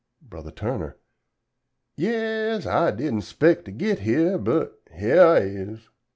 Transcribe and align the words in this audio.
Bro. 0.19 0.49
Turner 0.55 0.97
"Yes, 1.95 2.65
I 2.65 2.89
didn' 2.89 3.21
'spect 3.21 3.65
to 3.65 3.71
git 3.71 3.99
here 3.99 4.39
but 4.39 4.81
here 4.91 5.21
I 5.23 5.37
is!" 5.41 5.89